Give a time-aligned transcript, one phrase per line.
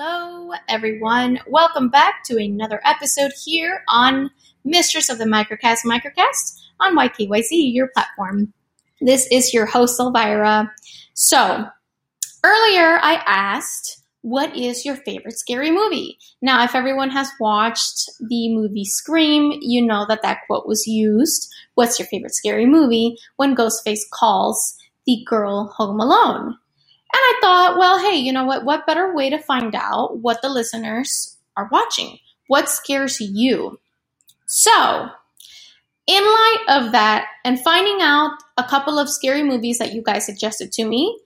[0.00, 1.40] Hello, everyone.
[1.48, 4.30] Welcome back to another episode here on
[4.64, 8.52] Mistress of the Microcast Microcast on YKYC, your platform.
[9.00, 10.70] This is your host, Elvira.
[11.14, 11.66] So,
[12.44, 16.16] earlier I asked, what is your favorite scary movie?
[16.40, 21.52] Now, if everyone has watched the movie Scream, you know that that quote was used.
[21.74, 23.16] What's your favorite scary movie?
[23.34, 24.76] When Ghostface calls
[25.06, 26.56] the girl home alone.
[27.12, 28.64] And I thought, well, hey, you know what?
[28.64, 32.18] What better way to find out what the listeners are watching?
[32.48, 33.80] What scares you?
[34.46, 35.08] So,
[36.06, 40.24] in light of that and finding out a couple of scary movies that you guys
[40.24, 41.18] suggested to me,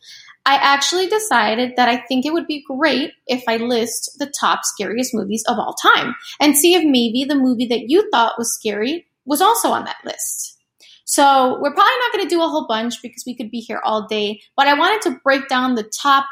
[0.45, 4.61] I actually decided that I think it would be great if I list the top
[4.65, 8.53] scariest movies of all time and see if maybe the movie that you thought was
[8.53, 10.59] scary was also on that list.
[11.13, 13.83] So we're probably not going to do a whole bunch because we could be here
[13.85, 16.25] all day, but I wanted to break down the top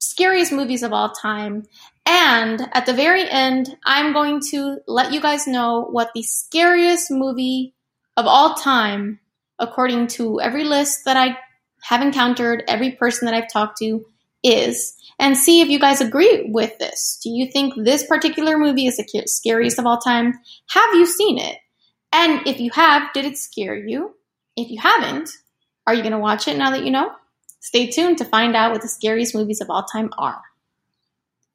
[0.00, 1.64] scariest movies of all time.
[2.06, 7.10] And at the very end, I'm going to let you guys know what the scariest
[7.10, 7.74] movie
[8.16, 9.20] of all time,
[9.58, 11.36] according to every list that I
[11.82, 14.06] have encountered, every person that I've talked to,
[14.42, 17.20] is, and see if you guys agree with this.
[17.22, 20.32] Do you think this particular movie is the scariest of all time?
[20.70, 21.58] Have you seen it?
[22.14, 24.14] And if you have, did it scare you?
[24.56, 25.30] If you haven't,
[25.84, 27.10] are you going to watch it now that you know?
[27.58, 30.40] Stay tuned to find out what the scariest movies of all time are.